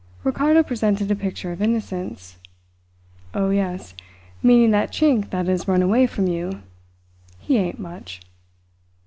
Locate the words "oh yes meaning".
3.35-4.71